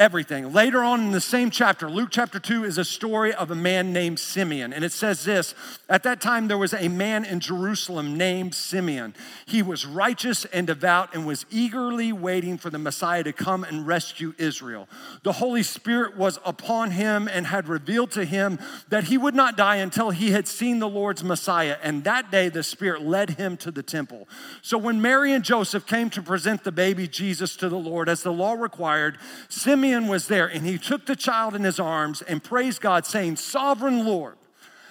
everything. 0.00 0.50
Later 0.50 0.82
on 0.82 1.00
in 1.00 1.10
the 1.10 1.20
same 1.20 1.50
chapter, 1.50 1.88
Luke 1.88 2.08
chapter 2.10 2.40
2 2.40 2.64
is 2.64 2.78
a 2.78 2.86
story 2.86 3.34
of 3.34 3.50
a 3.50 3.54
man 3.54 3.92
named 3.92 4.18
Simeon. 4.18 4.72
And 4.72 4.82
it 4.82 4.92
says 4.92 5.24
this 5.26 5.54
At 5.90 6.02
that 6.04 6.22
time, 6.22 6.48
there 6.48 6.56
was 6.56 6.72
a 6.72 6.88
man 6.88 7.26
in 7.26 7.38
Jerusalem 7.38 8.16
named 8.16 8.54
Simeon. 8.54 9.14
He 9.44 9.60
was 9.60 9.84
righteous 9.84 10.46
and 10.46 10.66
devout 10.66 11.14
and 11.14 11.26
was 11.26 11.44
eagerly 11.50 12.14
waiting 12.14 12.56
for 12.56 12.70
the 12.70 12.78
Messiah 12.78 13.22
to 13.24 13.32
come 13.34 13.62
and 13.62 13.86
rescue 13.86 14.32
Israel. 14.38 14.88
The 15.22 15.32
Holy 15.32 15.62
Spirit 15.62 16.16
was 16.16 16.38
upon 16.46 16.92
him 16.92 17.28
and 17.28 17.46
had 17.46 17.68
revealed 17.68 18.10
to 18.12 18.24
him 18.24 18.58
that 18.88 19.04
he 19.04 19.18
would 19.18 19.34
not 19.34 19.58
die 19.58 19.76
until 19.76 20.10
he 20.10 20.30
had 20.30 20.48
seen 20.48 20.78
the 20.78 20.88
Lord's 20.88 21.22
Messiah. 21.22 21.76
And 21.82 22.04
that 22.04 22.30
day, 22.30 22.48
the 22.48 22.62
Spirit 22.62 23.02
led 23.02 23.30
him 23.30 23.58
to 23.58 23.70
the 23.70 23.82
temple. 23.82 24.26
So 24.62 24.78
when 24.78 25.02
Mary 25.02 25.34
and 25.34 25.44
Joseph 25.44 25.86
came 25.86 26.08
to 26.10 26.22
present 26.22 26.64
the 26.64 26.72
baby 26.72 27.06
Jesus 27.06 27.54
to 27.56 27.68
the 27.68 27.78
Lord, 27.78 28.08
as 28.08 28.22
the 28.22 28.32
law 28.32 28.54
required, 28.54 29.18
Simeon 29.50 29.89
Was 29.90 30.28
there 30.28 30.46
and 30.46 30.64
he 30.64 30.78
took 30.78 31.06
the 31.06 31.16
child 31.16 31.54
in 31.54 31.64
his 31.64 31.80
arms 31.80 32.22
and 32.22 32.42
praised 32.42 32.80
God, 32.80 33.06
saying, 33.06 33.36
Sovereign 33.36 34.06
Lord, 34.06 34.36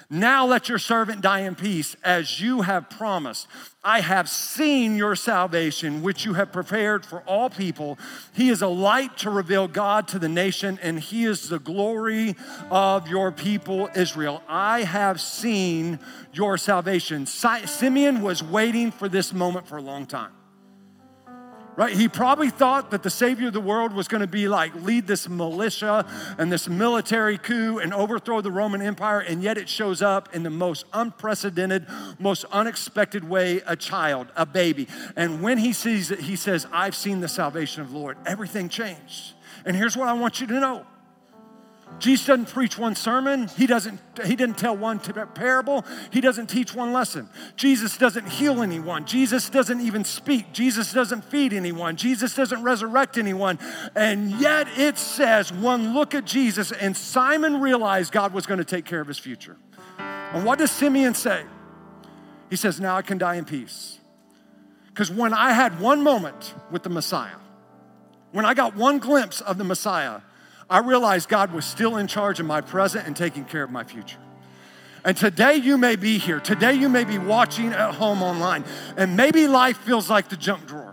now 0.09 0.45
let 0.45 0.67
your 0.67 0.79
servant 0.79 1.21
die 1.21 1.41
in 1.41 1.55
peace 1.55 1.95
as 2.03 2.41
you 2.41 2.61
have 2.61 2.89
promised. 2.89 3.47
I 3.83 4.01
have 4.01 4.27
seen 4.27 4.97
your 4.97 5.15
salvation, 5.15 6.01
which 6.01 6.25
you 6.25 6.33
have 6.33 6.51
prepared 6.51 7.05
for 7.05 7.21
all 7.21 7.49
people. 7.49 7.97
He 8.33 8.49
is 8.49 8.61
a 8.61 8.67
light 8.67 9.17
to 9.19 9.29
reveal 9.29 9.67
God 9.67 10.07
to 10.09 10.19
the 10.19 10.27
nation, 10.27 10.79
and 10.81 10.99
he 10.99 11.25
is 11.25 11.47
the 11.47 11.59
glory 11.59 12.35
of 12.71 13.07
your 13.07 13.31
people, 13.31 13.87
Israel. 13.95 14.43
I 14.47 14.81
have 14.81 15.21
seen 15.21 15.99
your 16.33 16.57
salvation. 16.57 17.25
Simeon 17.25 18.21
was 18.21 18.43
waiting 18.43 18.91
for 18.91 19.07
this 19.07 19.31
moment 19.31 19.67
for 19.67 19.77
a 19.77 19.81
long 19.81 20.05
time 20.05 20.31
right? 21.79 21.95
He 21.95 22.09
probably 22.09 22.49
thought 22.49 22.91
that 22.91 23.03
the 23.03 23.09
Savior 23.09 23.47
of 23.47 23.53
the 23.53 23.61
world 23.61 23.93
was 23.93 24.09
going 24.09 24.19
to 24.19 24.27
be 24.27 24.49
like 24.49 24.75
lead 24.75 25.07
this 25.07 25.29
militia 25.29 26.05
and 26.37 26.51
this 26.51 26.67
military 26.67 27.37
coup 27.37 27.79
and 27.79 27.93
overthrow 27.93 28.41
the 28.41 28.51
Roman 28.51 28.81
Empire, 28.81 29.21
and 29.21 29.41
yet 29.41 29.57
it 29.57 29.69
shows 29.69 30.01
up 30.01 30.35
in 30.35 30.43
the 30.43 30.49
most 30.49 30.85
unprecedented, 30.91 31.87
most 32.19 32.43
unexpected 32.51 33.23
way 33.23 33.61
a 33.65 33.77
child, 33.77 34.27
a 34.35 34.45
baby. 34.45 34.89
And 35.15 35.41
when 35.41 35.57
he 35.57 35.71
sees 35.71 36.11
it, 36.11 36.19
he 36.19 36.35
says, 36.35 36.67
I've 36.73 36.95
seen 36.95 37.21
the 37.21 37.29
salvation 37.29 37.81
of 37.81 37.91
the 37.91 37.97
Lord. 37.97 38.17
Everything 38.25 38.67
changed. 38.67 39.31
And 39.65 39.73
here's 39.73 39.95
what 39.95 40.09
I 40.09 40.13
want 40.13 40.41
you 40.41 40.47
to 40.47 40.59
know 40.59 40.85
Jesus 41.97 42.27
doesn't 42.27 42.47
preach 42.47 42.77
one 42.77 42.95
sermon. 42.95 43.47
He 43.49 43.67
doesn't, 43.67 43.99
he 44.23 44.35
didn't 44.35 44.57
tell 44.57 44.77
one 44.77 44.99
parable. 44.99 45.85
He 46.11 46.21
doesn't 46.21 46.47
teach 46.47 46.73
one 46.73 46.93
lesson. 46.93 47.27
Jesus 47.55 47.97
doesn't 47.97 48.29
heal 48.29 48.61
anyone. 48.61 49.05
Jesus 49.05 49.49
doesn't 49.49 49.81
even 49.81 50.05
speak. 50.05 50.53
Jesus 50.53 50.93
doesn't 50.93 51.25
feed 51.25 51.51
anyone. 51.51 51.97
Jesus 51.97 52.35
doesn't 52.35 52.63
resurrect 52.63 53.17
anyone. 53.17 53.59
And 53.95 54.31
yet 54.39 54.67
it 54.77 54.97
says 54.97 55.51
one 55.51 55.93
look 55.93 56.15
at 56.15 56.25
Jesus 56.25 56.71
and 56.71 56.95
Simeon 56.95 57.59
realized 57.59 58.13
God 58.13 58.33
was 58.33 58.45
going 58.45 58.59
to 58.59 58.65
take 58.65 58.85
care 58.85 59.01
of 59.01 59.07
his 59.07 59.19
future. 59.19 59.57
And 59.97 60.45
what 60.45 60.59
does 60.59 60.71
Simeon 60.71 61.15
say? 61.15 61.43
He 62.49 62.55
says, 62.55 62.79
Now 62.79 62.95
I 62.95 63.01
can 63.01 63.17
die 63.17 63.35
in 63.35 63.45
peace. 63.45 63.99
Because 64.87 65.11
when 65.11 65.33
I 65.33 65.53
had 65.53 65.79
one 65.79 66.03
moment 66.03 66.53
with 66.71 66.83
the 66.83 66.89
Messiah, 66.89 67.37
when 68.31 68.45
I 68.45 68.53
got 68.53 68.75
one 68.75 68.99
glimpse 68.99 69.41
of 69.41 69.57
the 69.57 69.63
Messiah, 69.63 70.21
I 70.69 70.79
realized 70.79 71.29
God 71.29 71.51
was 71.51 71.65
still 71.65 71.97
in 71.97 72.07
charge 72.07 72.39
of 72.39 72.45
my 72.45 72.61
present 72.61 73.07
and 73.07 73.15
taking 73.15 73.45
care 73.45 73.63
of 73.63 73.71
my 73.71 73.83
future. 73.83 74.19
And 75.03 75.15
today 75.15 75.55
you 75.55 75.77
may 75.77 75.95
be 75.95 76.17
here. 76.17 76.39
Today 76.39 76.73
you 76.73 76.89
may 76.89 77.05
be 77.05 77.17
watching 77.17 77.73
at 77.73 77.95
home 77.95 78.21
online. 78.21 78.63
And 78.97 79.15
maybe 79.15 79.47
life 79.47 79.77
feels 79.77 80.09
like 80.09 80.29
the 80.29 80.37
junk 80.37 80.67
drawer. 80.67 80.88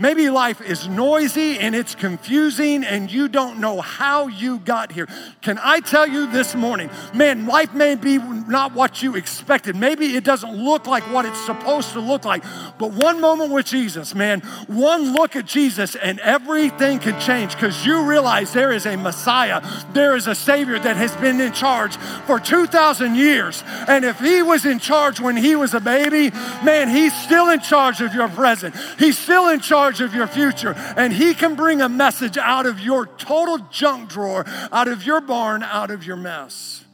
Maybe 0.00 0.30
life 0.30 0.60
is 0.60 0.86
noisy 0.86 1.58
and 1.58 1.74
it's 1.74 1.96
confusing 1.96 2.84
and 2.84 3.10
you 3.10 3.26
don't 3.26 3.58
know 3.58 3.80
how 3.80 4.28
you 4.28 4.60
got 4.60 4.92
here. 4.92 5.08
Can 5.42 5.58
I 5.60 5.80
tell 5.80 6.06
you 6.06 6.30
this 6.30 6.54
morning, 6.54 6.88
man, 7.12 7.46
life 7.46 7.74
may 7.74 7.96
be 7.96 8.18
not 8.18 8.74
what 8.74 9.02
you 9.02 9.16
expected. 9.16 9.74
Maybe 9.74 10.14
it 10.14 10.22
doesn't 10.22 10.54
look 10.54 10.86
like 10.86 11.02
what 11.12 11.24
it's 11.26 11.44
supposed 11.44 11.94
to 11.94 12.00
look 12.00 12.24
like. 12.24 12.44
But 12.78 12.92
one 12.92 13.20
moment 13.20 13.52
with 13.52 13.66
Jesus, 13.66 14.14
man, 14.14 14.40
one 14.68 15.14
look 15.14 15.34
at 15.34 15.46
Jesus 15.46 15.96
and 15.96 16.20
everything 16.20 17.00
can 17.00 17.18
change 17.20 17.54
because 17.54 17.84
you 17.84 18.08
realize 18.08 18.52
there 18.52 18.70
is 18.70 18.86
a 18.86 18.96
Messiah, 18.96 19.60
there 19.94 20.14
is 20.14 20.28
a 20.28 20.34
Savior 20.36 20.78
that 20.78 20.96
has 20.96 21.16
been 21.16 21.40
in 21.40 21.52
charge 21.52 21.96
for 21.96 22.38
2,000 22.38 23.16
years. 23.16 23.64
And 23.88 24.04
if 24.04 24.20
He 24.20 24.42
was 24.42 24.64
in 24.64 24.78
charge 24.78 25.18
when 25.18 25.36
He 25.36 25.56
was 25.56 25.74
a 25.74 25.80
baby, 25.80 26.30
man, 26.62 26.88
He's 26.88 27.20
still 27.24 27.50
in 27.50 27.58
charge 27.58 28.00
of 28.00 28.14
your 28.14 28.28
present. 28.28 28.76
He's 28.96 29.18
still 29.18 29.48
in 29.48 29.58
charge 29.58 29.87
charge 29.88 30.00
of 30.00 30.14
your 30.14 30.26
future. 30.26 30.74
And 30.96 31.12
He 31.12 31.34
can 31.34 31.54
bring 31.54 31.80
a 31.80 31.88
message 31.88 32.36
out 32.36 32.66
of 32.66 32.80
your 32.80 33.06
total 33.06 33.58
junk 33.70 34.10
drawer, 34.10 34.44
out 34.72 34.88
of 34.88 35.04
your 35.04 35.20
barn, 35.20 35.62
out 35.62 35.90
of 35.90 36.04
your 36.04 36.16
mess. 36.16 36.84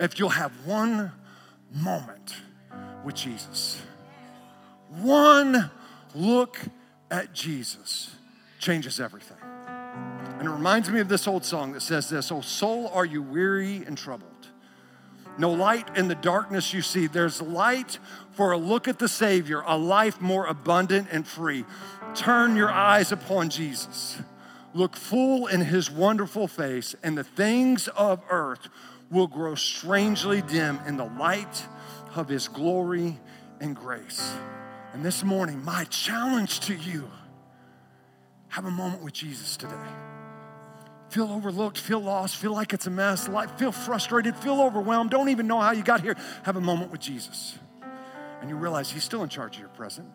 If 0.00 0.18
you'll 0.18 0.30
have 0.30 0.52
one 0.66 1.12
moment 1.72 2.36
with 3.04 3.14
Jesus, 3.14 3.80
one 4.90 5.70
look 6.14 6.58
at 7.10 7.32
Jesus 7.32 8.14
changes 8.58 9.00
everything. 9.00 9.38
And 10.38 10.48
it 10.48 10.50
reminds 10.50 10.90
me 10.90 11.00
of 11.00 11.08
this 11.08 11.26
old 11.26 11.44
song 11.44 11.72
that 11.72 11.80
says 11.80 12.08
this 12.08 12.30
Oh, 12.30 12.40
soul, 12.40 12.88
are 12.88 13.04
you 13.04 13.22
weary 13.22 13.84
and 13.86 13.96
troubled? 13.96 14.33
No 15.38 15.50
light 15.50 15.96
in 15.96 16.08
the 16.08 16.14
darkness 16.14 16.72
you 16.72 16.82
see. 16.82 17.06
There's 17.06 17.42
light 17.42 17.98
for 18.32 18.52
a 18.52 18.58
look 18.58 18.88
at 18.88 18.98
the 18.98 19.08
Savior, 19.08 19.62
a 19.66 19.76
life 19.76 20.20
more 20.20 20.46
abundant 20.46 21.08
and 21.10 21.26
free. 21.26 21.64
Turn 22.14 22.56
your 22.56 22.70
eyes 22.70 23.12
upon 23.12 23.50
Jesus. 23.50 24.18
Look 24.74 24.96
full 24.96 25.46
in 25.46 25.60
his 25.60 25.90
wonderful 25.90 26.48
face, 26.48 26.94
and 27.02 27.16
the 27.16 27.24
things 27.24 27.88
of 27.88 28.20
earth 28.28 28.68
will 29.10 29.26
grow 29.26 29.54
strangely 29.54 30.42
dim 30.42 30.80
in 30.86 30.96
the 30.96 31.04
light 31.04 31.66
of 32.14 32.28
his 32.28 32.48
glory 32.48 33.18
and 33.60 33.76
grace. 33.76 34.34
And 34.92 35.04
this 35.04 35.24
morning, 35.24 35.64
my 35.64 35.84
challenge 35.84 36.60
to 36.60 36.74
you 36.74 37.08
have 38.48 38.64
a 38.64 38.70
moment 38.70 39.02
with 39.02 39.12
Jesus 39.14 39.56
today. 39.56 39.74
Feel 41.10 41.30
overlooked, 41.30 41.78
feel 41.78 42.00
lost, 42.00 42.36
feel 42.36 42.52
like 42.52 42.72
it's 42.72 42.86
a 42.86 42.90
mess, 42.90 43.28
feel 43.56 43.72
frustrated, 43.72 44.34
feel 44.36 44.60
overwhelmed, 44.60 45.10
don't 45.10 45.28
even 45.28 45.46
know 45.46 45.60
how 45.60 45.70
you 45.70 45.82
got 45.82 46.00
here. 46.00 46.16
Have 46.42 46.56
a 46.56 46.60
moment 46.60 46.90
with 46.90 47.00
Jesus. 47.00 47.58
And 48.40 48.50
you 48.50 48.56
realize 48.56 48.90
He's 48.90 49.04
still 49.04 49.22
in 49.22 49.28
charge 49.28 49.54
of 49.56 49.60
your 49.60 49.68
present. 49.70 50.08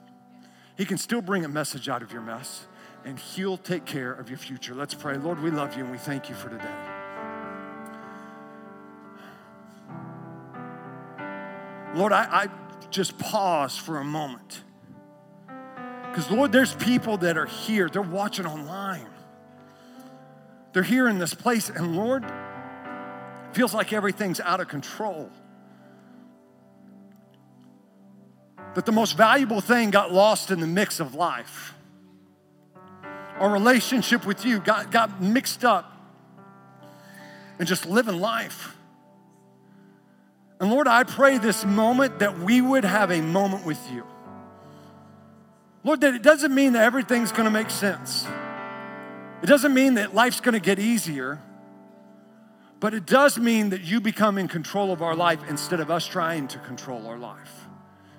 He 0.77 0.85
can 0.85 0.97
still 0.97 1.21
bring 1.21 1.45
a 1.45 1.49
message 1.49 1.89
out 1.89 2.01
of 2.01 2.11
your 2.11 2.21
mess, 2.21 2.67
and 3.05 3.17
He'll 3.17 3.57
take 3.57 3.85
care 3.85 4.11
of 4.11 4.29
your 4.29 4.37
future. 4.37 4.73
Let's 4.73 4.93
pray. 4.93 5.17
Lord, 5.17 5.41
we 5.41 5.51
love 5.51 5.75
you 5.77 5.83
and 5.83 5.91
we 5.91 5.97
thank 5.97 6.29
you 6.29 6.35
for 6.35 6.49
today. 6.49 6.65
Lord, 11.95 12.13
I, 12.13 12.43
I 12.43 12.47
just 12.91 13.17
pause 13.17 13.77
for 13.77 13.97
a 13.97 14.03
moment. 14.03 14.63
Because, 16.09 16.29
Lord, 16.31 16.51
there's 16.51 16.73
people 16.75 17.17
that 17.17 17.37
are 17.37 17.45
here, 17.45 17.89
they're 17.89 18.01
watching 18.01 18.45
online. 18.45 19.05
They're 20.73 20.83
here 20.83 21.07
in 21.07 21.17
this 21.17 21.33
place, 21.33 21.69
and 21.69 21.95
Lord, 21.95 22.23
feels 23.53 23.73
like 23.73 23.91
everything's 23.93 24.39
out 24.39 24.59
of 24.59 24.67
control. 24.67 25.29
That 28.75 28.85
the 28.85 28.91
most 28.91 29.17
valuable 29.17 29.61
thing 29.61 29.89
got 29.89 30.11
lost 30.11 30.51
in 30.51 30.59
the 30.59 30.67
mix 30.67 30.99
of 30.99 31.15
life. 31.15 31.73
Our 33.39 33.51
relationship 33.51 34.25
with 34.25 34.45
you 34.45 34.59
got, 34.59 34.91
got 34.91 35.21
mixed 35.21 35.65
up 35.65 35.91
and 37.57 37.67
just 37.67 37.85
living 37.85 38.19
life. 38.19 38.75
And 40.59 40.69
Lord, 40.69 40.87
I 40.87 41.03
pray 41.03 41.37
this 41.37 41.65
moment 41.65 42.19
that 42.19 42.39
we 42.39 42.61
would 42.61 42.83
have 42.83 43.11
a 43.11 43.21
moment 43.21 43.65
with 43.65 43.79
you. 43.91 44.05
Lord, 45.83 46.01
that 46.01 46.13
it 46.13 46.21
doesn't 46.21 46.53
mean 46.53 46.73
that 46.73 46.83
everything's 46.83 47.31
gonna 47.31 47.49
make 47.49 47.69
sense. 47.69 48.27
It 49.41 49.45
doesn't 49.45 49.73
mean 49.73 49.95
that 49.95 50.13
life's 50.13 50.41
gonna 50.41 50.59
get 50.59 50.79
easier, 50.79 51.41
but 52.79 52.93
it 52.93 53.05
does 53.05 53.37
mean 53.37 53.69
that 53.69 53.81
you 53.81 53.99
become 54.01 54.37
in 54.37 54.47
control 54.47 54.91
of 54.91 55.01
our 55.01 55.15
life 55.15 55.39
instead 55.49 55.79
of 55.79 55.91
us 55.91 56.05
trying 56.05 56.47
to 56.49 56.59
control 56.59 57.07
our 57.07 57.17
life. 57.17 57.67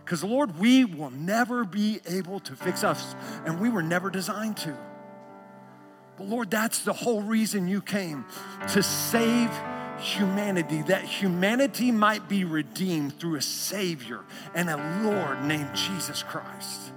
Because, 0.05 0.25
Lord, 0.25 0.59
we 0.59 0.85
will 0.85 1.11
never 1.11 1.65
be 1.65 2.00
able 2.07 2.41
to 2.41 2.57
fix 2.57 2.83
us, 2.83 3.15
and 3.47 3.61
we 3.61 3.69
were 3.69 3.83
never 3.83 4.11
designed 4.11 4.57
to. 4.59 4.77
But, 6.17 6.27
Lord, 6.27 6.50
that's 6.50 6.81
the 6.81 6.93
whole 6.93 7.23
reason 7.23 7.69
you 7.69 7.81
came 7.81 8.25
to 8.73 8.83
save 8.83 9.50
humanity, 9.99 10.83
that 10.83 11.05
humanity 11.05 11.93
might 11.93 12.29
be 12.29 12.45
redeemed 12.45 13.19
through 13.21 13.37
a 13.37 13.43
Savior 13.43 14.21
and 14.55 14.69
a 14.69 14.77
Lord 15.05 15.45
named 15.45 15.75
Jesus 15.75 16.23
Christ. 16.23 16.93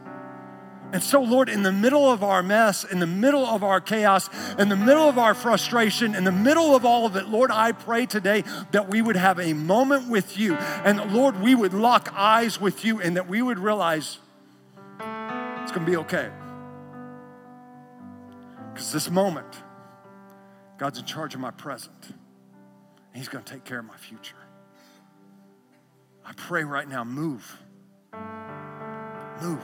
And 0.94 1.02
so, 1.02 1.24
Lord, 1.24 1.50
in 1.50 1.64
the 1.64 1.72
middle 1.72 2.08
of 2.08 2.24
our 2.24 2.44
mess, 2.44 2.84
in 2.84 3.00
the 3.00 3.08
middle 3.08 3.48
of 3.48 3.64
our 3.64 3.82
chaos, 3.82 4.30
in 4.60 4.70
the 4.70 4.76
middle 4.76 5.10
of 5.10 5.18
our 5.18 5.34
frustration, 5.34 6.14
in 6.14 6.24
the 6.24 6.32
middle 6.32 6.76
of 6.76 6.86
all 6.86 7.08
of 7.08 7.16
it, 7.16 7.28
Lord, 7.28 7.50
I 7.50 7.72
pray 7.72 8.06
today 8.06 8.44
that 8.72 8.90
we 8.90 9.02
would 9.02 9.16
have 9.16 9.40
a 9.40 9.54
moment 9.54 10.08
with 10.08 10.38
you. 10.38 10.54
And 10.54 11.12
Lord, 11.12 11.42
we 11.42 11.56
would 11.56 11.74
lock 11.74 12.14
eyes 12.14 12.62
with 12.62 12.86
you 12.86 13.02
and 13.02 13.18
that 13.18 13.28
we 13.28 13.42
would 13.42 13.58
realize 13.58 14.20
it's 15.00 15.72
going 15.72 15.84
to 15.84 15.92
be 15.92 15.98
okay. 15.98 16.30
Because 18.72 18.92
this 18.92 19.10
moment, 19.10 19.48
God's 20.78 21.00
in 21.00 21.06
charge 21.06 21.34
of 21.34 21.40
my 21.40 21.52
present. 21.52 22.14
He's 23.16 23.30
going 23.30 23.44
to 23.44 23.52
take 23.52 23.64
care 23.64 23.80
of 23.80 23.86
my 23.86 23.98
future. 23.98 24.36
I 26.24 26.34
pray 26.34 26.64
right 26.64 26.88
now, 26.88 27.04
move. 27.04 27.60
Move. 29.42 29.64